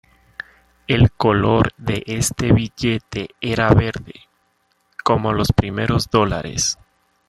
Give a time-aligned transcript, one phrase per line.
[0.87, 4.15] El color de este billete era verde,
[5.03, 6.79] como los primeros dólares.